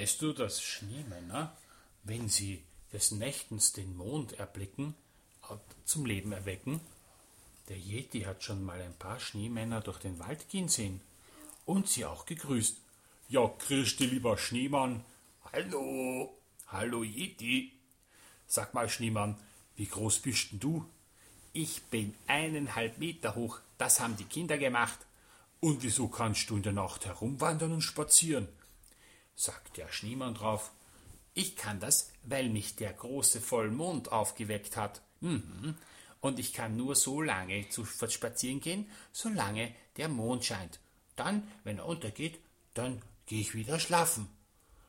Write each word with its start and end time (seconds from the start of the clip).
Weißt 0.00 0.22
du, 0.22 0.32
dass 0.32 0.62
Schneemänner, 0.62 1.54
wenn 2.04 2.30
sie 2.30 2.64
des 2.90 3.10
Nächtens 3.10 3.74
den 3.74 3.98
Mond 3.98 4.32
erblicken, 4.32 4.94
zum 5.84 6.06
Leben 6.06 6.32
erwecken? 6.32 6.80
Der 7.68 7.76
Yeti 7.76 8.22
hat 8.22 8.42
schon 8.42 8.64
mal 8.64 8.80
ein 8.80 8.94
paar 8.94 9.20
Schneemänner 9.20 9.82
durch 9.82 9.98
den 9.98 10.18
Wald 10.18 10.48
gehen 10.48 10.68
sehen 10.68 11.02
und 11.66 11.86
sie 11.86 12.06
auch 12.06 12.24
gegrüßt. 12.24 12.78
Ja, 13.28 13.46
grüß 13.46 13.96
dich, 13.98 14.10
lieber 14.10 14.38
Schneemann. 14.38 15.04
Hallo, 15.52 16.34
hallo 16.68 17.02
Yeti. 17.02 17.70
Sag 18.46 18.72
mal, 18.72 18.88
Schneemann, 18.88 19.38
wie 19.76 19.86
groß 19.86 20.20
bist 20.20 20.52
denn 20.52 20.60
du? 20.60 20.86
Ich 21.52 21.82
bin 21.90 22.14
eineinhalb 22.26 22.96
Meter 22.96 23.34
hoch, 23.34 23.58
das 23.76 24.00
haben 24.00 24.16
die 24.16 24.24
Kinder 24.24 24.56
gemacht. 24.56 24.98
Und 25.60 25.82
wieso 25.82 26.08
kannst 26.08 26.48
du 26.48 26.56
in 26.56 26.62
der 26.62 26.72
Nacht 26.72 27.04
herumwandern 27.04 27.72
und 27.72 27.82
spazieren? 27.82 28.48
Sagt 29.40 29.76
der 29.76 29.90
Schneemann 29.90 30.34
drauf. 30.34 30.70
Ich 31.32 31.56
kann 31.56 31.80
das, 31.80 32.10
weil 32.24 32.48
mich 32.48 32.76
der 32.76 32.92
große 32.92 33.40
Vollmond 33.40 34.12
aufgeweckt 34.12 34.76
hat. 34.76 35.00
Mhm. 35.20 35.76
Und 36.20 36.38
ich 36.38 36.52
kann 36.52 36.76
nur 36.76 36.94
so 36.94 37.22
lange 37.22 37.68
zu 37.70 37.86
spazieren 37.86 38.60
gehen, 38.60 38.90
solange 39.12 39.74
der 39.96 40.08
Mond 40.08 40.44
scheint. 40.44 40.78
Dann, 41.16 41.46
wenn 41.64 41.78
er 41.78 41.86
untergeht, 41.86 42.38
dann 42.74 43.00
gehe 43.26 43.40
ich 43.40 43.54
wieder 43.54 43.80
schlafen. 43.80 44.28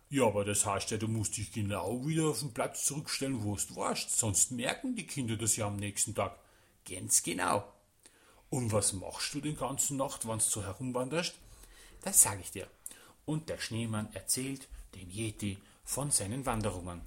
Ja, 0.09 0.25
aber 0.25 0.43
das 0.43 0.65
heißt 0.65 0.91
ja, 0.91 0.97
du 0.97 1.07
musst 1.07 1.37
dich 1.37 1.53
genau 1.53 2.05
wieder 2.05 2.25
auf 2.25 2.39
den 2.39 2.53
Platz 2.53 2.83
zurückstellen, 2.83 3.45
wo 3.45 3.55
du 3.55 3.75
warst, 3.77 4.17
sonst 4.17 4.51
merken 4.51 4.95
die 4.95 5.07
Kinder 5.07 5.37
das 5.37 5.55
ja 5.55 5.67
am 5.67 5.77
nächsten 5.77 6.13
Tag. 6.13 6.37
Ganz 6.89 7.23
genau. 7.23 7.63
Und 8.49 8.73
was 8.73 8.91
machst 8.91 9.33
du 9.33 9.39
den 9.39 9.55
ganzen 9.55 9.95
Nacht, 9.95 10.27
wenn 10.27 10.39
du 10.39 10.43
so 10.43 10.63
herumwanderst? 10.63 11.35
Das 12.01 12.21
sage 12.21 12.41
ich 12.41 12.51
dir. 12.51 12.67
Und 13.25 13.49
der 13.49 13.59
Schneemann 13.59 14.13
erzählt 14.13 14.67
dem 14.95 15.09
Yeti 15.09 15.57
von 15.83 16.11
seinen 16.11 16.45
Wanderungen, 16.45 17.01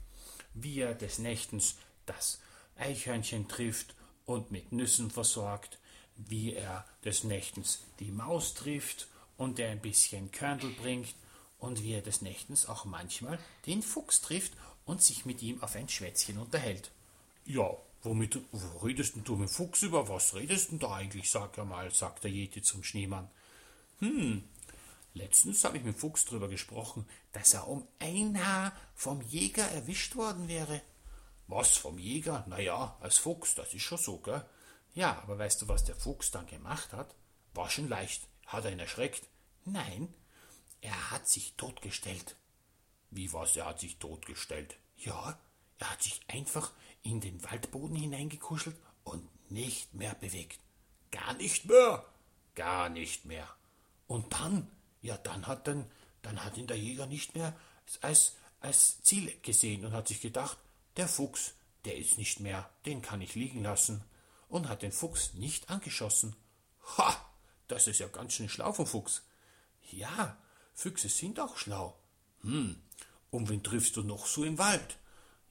wie 0.54 0.80
er 0.80 0.94
des 0.94 1.18
Nächtens 1.18 1.76
das 2.06 2.40
Eichhörnchen 2.76 3.48
trifft 3.48 3.94
und 4.26 4.50
mit 4.50 4.72
Nüssen 4.72 5.10
versorgt, 5.10 5.78
wie 6.16 6.54
er 6.54 6.84
des 7.04 7.24
Nächtens 7.24 7.82
die 8.00 8.10
Maus 8.10 8.54
trifft 8.54 9.08
und 9.36 9.58
er 9.58 9.70
ein 9.70 9.80
bisschen 9.80 10.30
Körndl 10.30 10.70
bringt 10.70 11.14
und 11.58 11.82
wie 11.82 11.92
er 11.92 12.02
des 12.02 12.22
Nächtens 12.22 12.66
auch 12.66 12.84
manchmal 12.84 13.38
den 13.66 13.82
Fuchs 13.82 14.20
trifft 14.20 14.52
und 14.84 15.02
sich 15.02 15.24
mit 15.24 15.42
ihm 15.42 15.62
auf 15.62 15.74
ein 15.76 15.88
Schwätzchen 15.88 16.38
unterhält. 16.38 16.90
Ja, 17.46 17.70
womit 18.02 18.38
wo 18.52 18.78
redest 18.86 19.14
du 19.24 19.36
mit 19.36 19.50
Fuchs 19.50 19.82
über? 19.82 20.08
Was 20.08 20.34
redest 20.34 20.70
denn 20.70 20.78
da 20.78 20.94
eigentlich? 20.94 21.30
Sag 21.30 21.56
ja 21.56 21.64
mal, 21.64 21.90
sagt 21.90 22.24
der 22.24 22.30
Jeti 22.30 22.62
zum 22.62 22.84
Schneemann. 22.84 23.28
Hm, 24.00 24.44
letztens 25.14 25.64
habe 25.64 25.78
ich 25.78 25.84
mit 25.84 25.96
Fuchs 25.96 26.24
drüber 26.24 26.48
gesprochen, 26.48 27.08
dass 27.32 27.54
er 27.54 27.66
um 27.68 27.86
ein 27.98 28.44
Haar 28.44 28.72
vom 28.94 29.22
Jäger 29.22 29.68
erwischt 29.70 30.16
worden 30.16 30.48
wäre. 30.48 30.82
Was, 31.46 31.76
vom 31.76 31.98
Jäger? 31.98 32.44
Na 32.48 32.58
ja, 32.58 32.96
als 33.00 33.18
Fuchs, 33.18 33.54
das 33.54 33.72
ist 33.74 33.82
schon 33.82 33.98
so, 33.98 34.18
gell? 34.18 34.44
Ja, 34.94 35.18
aber 35.22 35.38
weißt 35.38 35.62
du, 35.62 35.68
was 35.68 35.84
der 35.84 35.96
Fuchs 35.96 36.30
dann 36.30 36.46
gemacht 36.46 36.92
hat? 36.92 37.14
War 37.52 37.68
schon 37.70 37.88
leicht. 37.88 38.28
Hat 38.46 38.64
er 38.64 38.72
ihn 38.72 38.78
erschreckt? 38.78 39.28
Nein, 39.64 40.12
er 40.80 41.10
hat 41.10 41.28
sich 41.28 41.54
totgestellt. 41.56 42.36
Wie 43.10 43.32
was, 43.32 43.56
er 43.56 43.66
hat 43.66 43.80
sich 43.80 43.98
totgestellt? 43.98 44.76
Ja, 44.96 45.38
er 45.78 45.90
hat 45.90 46.02
sich 46.02 46.20
einfach 46.28 46.72
in 47.02 47.20
den 47.20 47.42
Waldboden 47.44 47.96
hineingekuschelt 47.96 48.76
und 49.02 49.28
nicht 49.50 49.94
mehr 49.94 50.14
bewegt. 50.14 50.60
Gar 51.10 51.34
nicht 51.34 51.66
mehr. 51.66 52.04
Gar 52.54 52.88
nicht 52.88 53.24
mehr. 53.24 53.48
Und 54.06 54.32
dann, 54.32 54.70
ja, 55.04 55.18
dann 55.18 55.46
hat 55.46 55.68
dann, 55.68 55.84
dann 56.22 56.42
hat 56.42 56.56
ihn 56.56 56.66
der 56.66 56.78
Jäger 56.78 57.06
nicht 57.06 57.34
mehr 57.34 57.54
als, 58.00 58.36
als 58.60 59.02
Ziel 59.02 59.38
gesehen 59.42 59.84
und 59.84 59.92
hat 59.92 60.08
sich 60.08 60.22
gedacht, 60.22 60.56
der 60.96 61.08
Fuchs, 61.08 61.52
der 61.84 61.98
ist 61.98 62.16
nicht 62.16 62.40
mehr, 62.40 62.70
den 62.86 63.02
kann 63.02 63.20
ich 63.20 63.34
liegen 63.34 63.62
lassen, 63.62 64.02
und 64.48 64.68
hat 64.68 64.80
den 64.80 64.92
Fuchs 64.92 65.34
nicht 65.34 65.68
angeschossen. 65.68 66.34
Ha, 66.96 67.14
das 67.68 67.86
ist 67.86 67.98
ja 67.98 68.08
ganz 68.08 68.32
schön 68.32 68.48
schlau 68.48 68.72
vom 68.72 68.86
Fuchs. 68.86 69.22
Ja, 69.90 70.38
Füchse 70.72 71.10
sind 71.10 71.38
auch 71.38 71.58
schlau. 71.58 71.98
Hm, 72.40 72.80
und 73.30 73.50
wen 73.50 73.62
triffst 73.62 73.96
du 73.96 74.02
noch 74.02 74.24
so 74.24 74.42
im 74.42 74.56
Wald? 74.56 74.96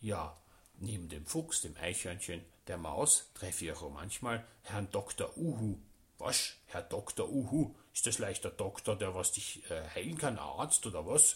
Ja, 0.02 0.35
neben 0.80 1.09
dem 1.09 1.28
Fuchs, 1.28 1.62
dem 1.62 1.78
Eichhörnchen, 1.78 2.44
der 2.66 2.80
Maus 2.80 3.30
treffe 3.35 3.66
ich 3.66 3.72
auch 3.74 3.91
manchmal 3.91 4.47
Herrn 4.64 4.90
Dr. 4.90 5.38
Uhu. 5.38 5.78
Was, 6.23 6.53
Herr 6.67 6.84
Dr. 6.84 7.28
Uhu? 7.29 7.75
Ist 7.94 8.07
das 8.07 8.17
leicht 8.17 8.45
der 8.45 8.51
Doktor, 8.51 8.95
der 8.95 9.13
was 9.13 9.34
dich 9.34 9.69
äh, 9.69 9.84
heilen 9.94 10.17
kann, 10.17 10.39
Arzt 10.39 10.85
oder 10.85 11.06
was? 11.06 11.35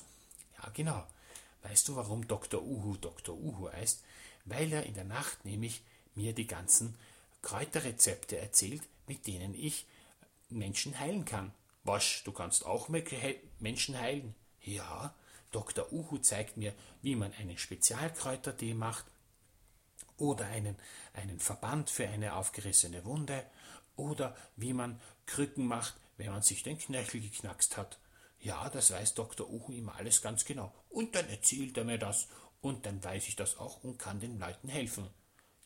Ja, 0.57 0.69
genau. 0.69 1.05
Weißt 1.63 1.89
du, 1.89 1.97
warum 1.97 2.25
Dr. 2.25 2.63
Uhu 2.63 2.95
Dr. 2.95 3.35
Uhu 3.35 3.69
heißt? 3.69 4.01
Weil 4.45 4.71
er 4.71 4.85
in 4.85 4.93
der 4.93 5.03
Nacht 5.03 5.43
nämlich 5.43 5.81
mir 6.15 6.31
die 6.31 6.47
ganzen 6.47 6.97
Kräuterrezepte 7.41 8.37
erzählt, 8.37 8.81
mit 9.07 9.27
denen 9.27 9.53
ich 9.55 9.85
Menschen 10.47 10.97
heilen 10.97 11.25
kann. 11.25 11.53
Was, 11.83 12.21
du 12.23 12.31
kannst 12.31 12.65
auch 12.65 12.87
Menschen 13.59 13.99
heilen? 13.99 14.35
Ja, 14.61 15.13
Dr. 15.51 15.91
Uhu 15.91 16.19
zeigt 16.19 16.55
mir, 16.55 16.73
wie 17.01 17.17
man 17.17 17.33
einen 17.33 17.57
Spezialkräutertee 17.57 18.73
macht 18.73 19.03
oder 20.15 20.45
einen, 20.45 20.77
einen 21.11 21.41
Verband 21.41 21.89
für 21.89 22.07
eine 22.07 22.35
aufgerissene 22.35 23.03
Wunde 23.03 23.43
oder 23.97 24.35
wie 24.55 24.73
man 24.73 25.01
Krücken 25.25 25.67
macht, 25.67 25.95
wenn 26.15 26.31
man 26.31 26.41
sich 26.41 26.63
den 26.63 26.79
Knöchel 26.79 27.19
geknackst 27.21 27.75
hat. 27.75 27.99
Ja, 28.39 28.69
das 28.69 28.91
weiß 28.91 29.15
Dr. 29.15 29.49
Uhu 29.49 29.73
immer 29.73 29.95
alles 29.95 30.21
ganz 30.21 30.45
genau. 30.45 30.73
Und 30.89 31.15
dann 31.15 31.27
erzählt 31.27 31.77
er 31.77 31.83
mir 31.83 31.97
das 31.97 32.27
und 32.61 32.85
dann 32.85 33.03
weiß 33.03 33.27
ich 33.27 33.35
das 33.35 33.57
auch 33.57 33.83
und 33.83 33.97
kann 33.97 34.19
den 34.19 34.39
Leuten 34.39 34.69
helfen. 34.69 35.09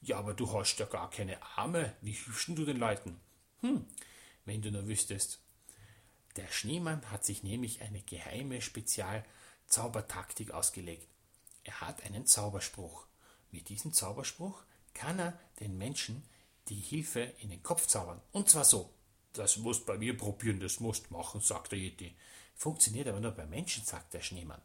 Ja, 0.01 0.17
aber 0.17 0.33
du 0.33 0.51
hast 0.51 0.79
ja 0.79 0.87
gar 0.87 1.11
keine 1.11 1.41
Arme. 1.57 1.93
Wie 2.01 2.13
hilfst 2.13 2.47
du 2.47 2.65
den 2.65 2.77
Leuten? 2.77 3.19
Hm, 3.59 3.85
wenn 4.45 4.61
du 4.61 4.71
nur 4.71 4.87
wüsstest. 4.87 5.39
Der 6.37 6.47
Schneemann 6.47 7.11
hat 7.11 7.25
sich 7.25 7.43
nämlich 7.43 7.81
eine 7.81 8.01
geheime 8.01 8.61
Spezialzaubertaktik 8.61 10.51
ausgelegt. 10.51 11.07
Er 11.63 11.81
hat 11.81 12.03
einen 12.03 12.25
Zauberspruch. 12.25 13.05
Mit 13.51 13.69
diesem 13.69 13.93
Zauberspruch 13.93 14.63
kann 14.93 15.19
er 15.19 15.37
den 15.59 15.77
Menschen 15.77 16.23
die 16.69 16.79
Hilfe 16.79 17.21
in 17.39 17.49
den 17.49 17.63
Kopf 17.63 17.87
zaubern. 17.87 18.21
Und 18.31 18.49
zwar 18.49 18.65
so. 18.65 18.93
Das 19.33 19.57
musst 19.57 19.85
bei 19.85 19.97
mir 19.97 20.17
probieren, 20.17 20.59
das 20.59 20.79
musst 20.81 21.09
machen, 21.09 21.39
sagt 21.39 21.71
der 21.71 21.79
Yeti. 21.79 22.15
Funktioniert 22.55 23.07
aber 23.07 23.21
nur 23.21 23.31
bei 23.31 23.45
Menschen, 23.45 23.85
sagt 23.85 24.13
der 24.13 24.21
Schneemann. 24.21 24.61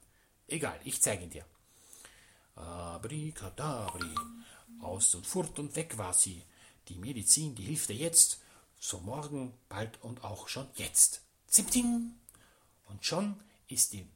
Egal, 0.48 0.78
ich 0.84 1.00
zeige 1.00 1.24
ihn 1.24 1.30
dir. 1.30 1.44
Abrikadabri. 2.56 4.14
Aus 4.80 5.14
und 5.14 5.26
fort 5.26 5.58
und 5.58 5.74
weg 5.76 5.96
war 5.96 6.12
sie. 6.12 6.42
Die 6.88 6.98
Medizin, 6.98 7.54
die 7.54 7.64
hilft 7.64 7.88
dir 7.88 7.96
jetzt. 7.96 8.40
So 8.78 9.00
morgen, 9.00 9.54
bald 9.68 10.02
und 10.02 10.24
auch 10.24 10.48
schon 10.48 10.68
jetzt. 10.74 11.22
Zimting! 11.46 12.14
Und 12.88 13.04
schon 13.04 13.40
ist 13.68 13.92
die, 13.92 14.06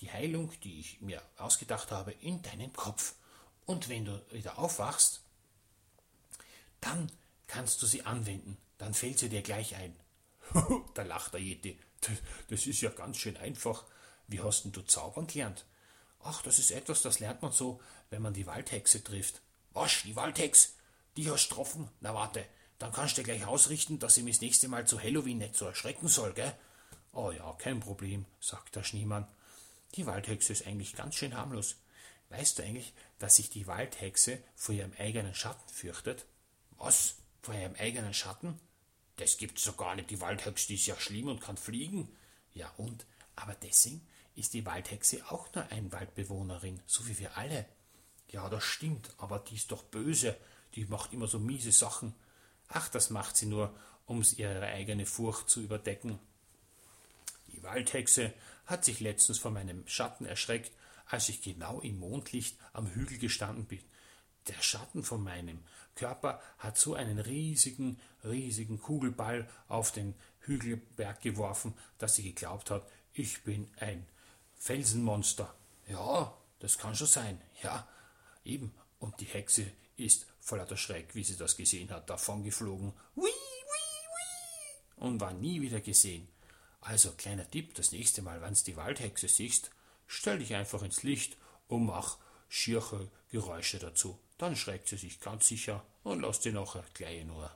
die 0.00 0.10
Heilung, 0.10 0.52
die 0.62 0.80
ich 0.80 1.00
mir 1.00 1.22
ausgedacht 1.36 1.90
habe, 1.90 2.12
in 2.12 2.42
deinem 2.42 2.72
Kopf. 2.72 3.14
Und 3.64 3.88
wenn 3.88 4.04
du 4.04 4.22
wieder 4.30 4.58
aufwachst, 4.58 5.22
dann 6.80 7.10
kannst 7.50 7.82
du 7.82 7.86
sie 7.86 8.06
anwenden. 8.06 8.56
Dann 8.78 8.94
fällt 8.94 9.18
sie 9.18 9.28
dir 9.28 9.42
gleich 9.42 9.74
ein. 9.74 9.94
da 10.94 11.02
lacht 11.02 11.34
der 11.34 11.40
Yeti. 11.40 11.78
Das 12.48 12.66
ist 12.66 12.80
ja 12.80 12.90
ganz 12.90 13.18
schön 13.18 13.36
einfach. 13.36 13.84
Wie 14.28 14.40
hast 14.40 14.62
denn 14.62 14.72
du 14.72 14.82
zaubern 14.82 15.26
gelernt? 15.26 15.66
Ach, 16.22 16.42
das 16.42 16.58
ist 16.58 16.70
etwas, 16.70 17.02
das 17.02 17.18
lernt 17.18 17.42
man 17.42 17.50
so, 17.50 17.80
wenn 18.10 18.22
man 18.22 18.34
die 18.34 18.46
Waldhexe 18.46 19.02
trifft. 19.02 19.42
Was, 19.72 20.02
die 20.04 20.14
Waldhex? 20.14 20.74
Die 21.16 21.28
hast 21.30 21.48
getroffen? 21.48 21.88
Na 22.00 22.14
warte, 22.14 22.46
dann 22.78 22.92
kannst 22.92 23.18
du 23.18 23.22
dir 23.22 23.32
gleich 23.32 23.46
ausrichten, 23.46 23.98
dass 23.98 24.14
sie 24.14 24.22
mich 24.22 24.36
das 24.36 24.42
nächste 24.42 24.68
Mal 24.68 24.86
zu 24.86 25.02
Halloween 25.02 25.38
nicht 25.38 25.56
so 25.56 25.66
erschrecken 25.66 26.08
soll, 26.08 26.32
gell? 26.32 26.54
Oh 27.12 27.32
ja, 27.32 27.52
kein 27.54 27.80
Problem, 27.80 28.26
sagt 28.38 28.76
der 28.76 28.84
Schneemann. 28.84 29.26
Die 29.96 30.06
Waldhexe 30.06 30.52
ist 30.52 30.66
eigentlich 30.66 30.94
ganz 30.94 31.16
schön 31.16 31.36
harmlos. 31.36 31.76
Weißt 32.28 32.58
du 32.58 32.62
eigentlich, 32.62 32.92
dass 33.18 33.36
sich 33.36 33.50
die 33.50 33.66
Waldhexe 33.66 34.38
vor 34.54 34.74
ihrem 34.74 34.92
eigenen 34.98 35.34
Schatten 35.34 35.68
fürchtet? 35.68 36.26
Was? 36.76 37.16
Vor 37.42 37.54
ihrem 37.54 37.74
eigenen 37.76 38.14
Schatten? 38.14 38.58
Das 39.16 39.36
gibt's 39.36 39.64
doch 39.64 39.76
gar 39.76 39.94
nicht. 39.94 40.10
Die 40.10 40.20
Waldhexe 40.20 40.72
ist 40.74 40.86
ja 40.86 40.96
schlimm 40.98 41.28
und 41.28 41.40
kann 41.40 41.56
fliegen. 41.56 42.08
Ja 42.54 42.70
und? 42.76 43.06
Aber 43.36 43.54
deswegen 43.54 44.06
ist 44.34 44.54
die 44.54 44.64
Waldhexe 44.66 45.30
auch 45.30 45.52
nur 45.54 45.66
eine 45.70 45.92
Waldbewohnerin, 45.92 46.80
so 46.86 47.06
wie 47.06 47.18
wir 47.18 47.36
alle. 47.36 47.66
Ja, 48.30 48.48
das 48.48 48.64
stimmt, 48.64 49.12
aber 49.18 49.38
die 49.38 49.56
ist 49.56 49.72
doch 49.72 49.82
böse. 49.82 50.36
Die 50.74 50.84
macht 50.84 51.12
immer 51.12 51.26
so 51.26 51.38
miese 51.38 51.72
Sachen. 51.72 52.14
Ach, 52.68 52.88
das 52.88 53.10
macht 53.10 53.36
sie 53.36 53.46
nur, 53.46 53.74
um 54.06 54.24
ihre 54.36 54.66
eigene 54.66 55.06
Furcht 55.06 55.50
zu 55.50 55.60
überdecken. 55.60 56.18
Die 57.48 57.62
Waldhexe 57.62 58.32
hat 58.66 58.84
sich 58.84 59.00
letztens 59.00 59.38
vor 59.38 59.50
meinem 59.50 59.86
Schatten 59.88 60.24
erschreckt, 60.24 60.72
als 61.06 61.28
ich 61.28 61.42
genau 61.42 61.80
im 61.80 61.98
Mondlicht 61.98 62.56
am 62.72 62.86
Hügel 62.86 63.18
gestanden 63.18 63.66
bin. 63.66 63.82
Der 64.48 64.60
Schatten 64.62 65.02
von 65.02 65.22
meinem 65.22 65.62
Körper 65.94 66.40
hat 66.58 66.78
so 66.78 66.94
einen 66.94 67.18
riesigen, 67.18 68.00
riesigen 68.24 68.80
Kugelball 68.80 69.48
auf 69.68 69.92
den 69.92 70.14
Hügelberg 70.40 71.20
geworfen, 71.20 71.74
dass 71.98 72.14
sie 72.14 72.22
geglaubt 72.22 72.70
hat, 72.70 72.88
ich 73.12 73.42
bin 73.42 73.68
ein 73.78 74.06
Felsenmonster. 74.56 75.54
Ja, 75.88 76.34
das 76.60 76.78
kann 76.78 76.94
schon 76.94 77.06
sein. 77.06 77.40
Ja, 77.62 77.86
eben. 78.44 78.72
Und 78.98 79.20
die 79.20 79.26
Hexe 79.26 79.66
ist 79.96 80.26
voller 80.38 80.76
Schreck, 80.76 81.14
wie 81.14 81.24
sie 81.24 81.36
das 81.36 81.56
gesehen 81.56 81.90
hat, 81.90 82.08
davon 82.08 82.44
geflogen. 82.44 82.92
Hui, 83.16 83.30
hui, 83.30 83.30
hui. 84.98 85.08
Und 85.08 85.20
war 85.20 85.32
nie 85.32 85.60
wieder 85.60 85.80
gesehen. 85.80 86.28
Also, 86.80 87.12
kleiner 87.12 87.50
Tipp, 87.50 87.74
das 87.74 87.92
nächste 87.92 88.22
Mal, 88.22 88.40
wenn's 88.40 88.64
die 88.64 88.76
Waldhexe 88.76 89.28
siehst, 89.28 89.70
stell 90.06 90.38
dich 90.38 90.54
einfach 90.54 90.82
ins 90.82 91.02
Licht 91.02 91.36
und 91.68 91.86
mach 91.86 92.18
schiere 92.48 93.10
Geräusche 93.30 93.78
dazu. 93.78 94.18
Dann 94.38 94.56
schreckt 94.56 94.88
sie 94.88 94.96
sich 94.96 95.20
ganz 95.20 95.48
sicher 95.48 95.84
und 96.02 96.20
lässt 96.20 96.42
sie 96.42 96.52
nachher 96.52 96.84
gleich 96.94 97.24
nur. 97.24 97.50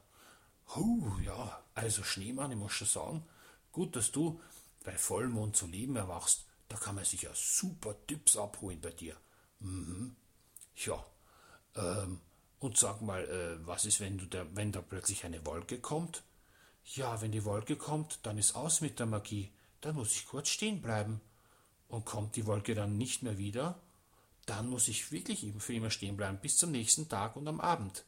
Huh, 0.74 1.18
ja, 1.22 1.62
also 1.74 2.02
Schneemann, 2.02 2.52
ich 2.52 2.56
muss 2.56 2.72
schon 2.72 2.88
sagen, 2.88 3.26
gut, 3.72 3.96
dass 3.96 4.12
du 4.12 4.40
bei 4.84 4.96
Vollmond 4.96 5.56
zu 5.56 5.66
leben 5.66 5.96
erwachst. 5.96 6.46
Da 6.68 6.76
kann 6.76 6.94
man 6.94 7.04
sich 7.04 7.22
ja 7.22 7.30
super 7.34 7.94
Tipps 8.06 8.36
abholen 8.36 8.80
bei 8.80 8.90
dir. 8.90 9.16
Mhm. 9.60 10.16
Ja, 10.76 11.04
ähm, 11.76 12.20
und 12.60 12.78
sag 12.78 13.02
mal, 13.02 13.24
äh, 13.24 13.66
was 13.66 13.84
ist, 13.84 14.00
wenn, 14.00 14.18
du 14.18 14.26
da, 14.26 14.46
wenn 14.54 14.72
da 14.72 14.80
plötzlich 14.80 15.24
eine 15.24 15.44
Wolke 15.44 15.78
kommt? 15.78 16.22
Ja, 16.84 17.20
wenn 17.20 17.32
die 17.32 17.44
Wolke 17.44 17.76
kommt, 17.76 18.20
dann 18.22 18.38
ist 18.38 18.54
aus 18.56 18.80
mit 18.80 18.98
der 18.98 19.06
Magie. 19.06 19.52
Dann 19.80 19.96
muss 19.96 20.12
ich 20.12 20.26
kurz 20.26 20.48
stehen 20.48 20.80
bleiben. 20.80 21.20
Und 21.88 22.06
kommt 22.06 22.36
die 22.36 22.46
Wolke 22.46 22.74
dann 22.74 22.96
nicht 22.96 23.22
mehr 23.22 23.38
wieder, 23.38 23.78
dann 24.48 24.68
muss 24.68 24.88
ich 24.88 25.12
wirklich 25.12 25.46
für 25.58 25.74
immer 25.74 25.90
stehen 25.90 26.16
bleiben, 26.16 26.38
bis 26.40 26.56
zum 26.56 26.70
nächsten 26.70 27.08
Tag 27.08 27.36
und 27.36 27.48
am 27.48 27.60
Abend. 27.60 28.04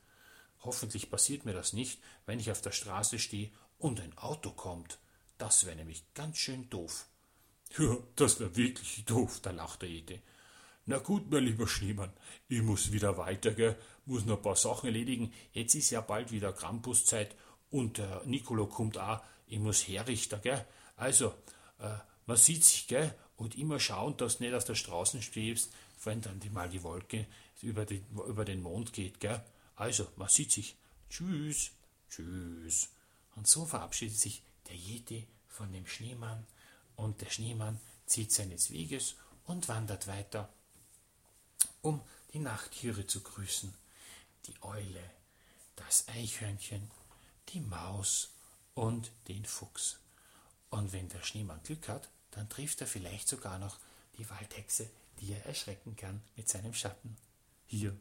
Hoffentlich 0.60 1.10
passiert 1.10 1.44
mir 1.44 1.52
das 1.52 1.72
nicht, 1.72 2.00
wenn 2.26 2.40
ich 2.40 2.50
auf 2.50 2.60
der 2.60 2.72
Straße 2.72 3.18
stehe 3.18 3.50
und 3.78 4.00
ein 4.00 4.16
Auto 4.18 4.50
kommt. 4.50 4.98
Das 5.38 5.66
wäre 5.66 5.76
nämlich 5.76 6.04
ganz 6.14 6.38
schön 6.38 6.68
doof. 6.70 7.06
Ja, 7.78 7.96
das 8.16 8.40
wäre 8.40 8.56
wirklich 8.56 9.04
doof, 9.04 9.40
da 9.42 9.50
lachte 9.50 9.86
Ede. 9.86 10.20
Na 10.86 10.98
gut, 10.98 11.30
mein 11.30 11.44
lieber 11.44 11.66
Schneemann, 11.66 12.12
ich 12.48 12.62
muss 12.62 12.92
wieder 12.92 13.18
weiter, 13.18 13.50
gell? 13.50 13.76
muss 14.04 14.24
noch 14.24 14.36
ein 14.36 14.42
paar 14.42 14.56
Sachen 14.56 14.86
erledigen. 14.86 15.32
Jetzt 15.52 15.74
ist 15.74 15.90
ja 15.90 16.00
bald 16.00 16.30
wieder 16.30 16.52
Krampuszeit 16.52 17.34
und 17.70 17.98
der 17.98 18.22
Nicolo 18.24 18.66
kommt 18.66 18.96
auch. 18.96 19.20
Ich 19.48 19.58
muss 19.58 19.86
herrichten, 19.88 20.40
gell? 20.42 20.64
Also, 20.94 21.34
äh, 21.80 21.98
man 22.26 22.36
sieht 22.36 22.64
sich, 22.64 22.86
gell? 22.86 23.14
Und 23.36 23.56
immer 23.56 23.78
schauen, 23.78 24.16
dass 24.16 24.38
du 24.38 24.44
nicht 24.44 24.54
auf 24.54 24.64
der 24.64 24.74
Straße 24.74 25.20
stehst, 25.22 25.72
wenn 26.04 26.22
dann 26.22 26.40
die, 26.40 26.50
mal 26.50 26.68
die 26.68 26.82
Wolke 26.82 27.26
über, 27.62 27.84
die, 27.84 28.02
über 28.26 28.44
den 28.44 28.62
Mond 28.62 28.92
geht, 28.92 29.20
gell? 29.20 29.42
Also, 29.74 30.08
man 30.16 30.28
sieht 30.28 30.52
sich. 30.52 30.76
Tschüss. 31.10 31.70
Tschüss. 32.08 32.88
Und 33.34 33.46
so 33.46 33.66
verabschiedet 33.66 34.18
sich 34.18 34.42
der 34.68 34.76
Jeti 34.76 35.26
von 35.48 35.72
dem 35.72 35.86
Schneemann 35.86 36.46
und 36.96 37.20
der 37.20 37.30
Schneemann 37.30 37.78
zieht 38.06 38.32
seines 38.32 38.70
Weges 38.70 39.16
und 39.44 39.68
wandert 39.68 40.06
weiter 40.06 40.48
um 41.86 42.00
die 42.32 42.40
Nachttiere 42.40 43.06
zu 43.06 43.22
grüßen. 43.22 43.72
Die 44.46 44.54
Eule, 44.62 45.10
das 45.76 46.08
Eichhörnchen, 46.08 46.90
die 47.50 47.60
Maus 47.60 48.30
und 48.74 49.12
den 49.28 49.44
Fuchs. 49.44 50.00
Und 50.70 50.92
wenn 50.92 51.08
der 51.08 51.22
Schneemann 51.22 51.62
Glück 51.62 51.88
hat, 51.88 52.08
dann 52.36 52.48
trifft 52.48 52.82
er 52.82 52.86
vielleicht 52.86 53.28
sogar 53.28 53.58
noch 53.58 53.78
die 54.18 54.28
Waldhexe, 54.30 54.88
die 55.20 55.32
er 55.32 55.46
erschrecken 55.46 55.96
kann 55.96 56.20
mit 56.36 56.48
seinem 56.48 56.74
Schatten. 56.74 57.16
Hier 57.66 57.96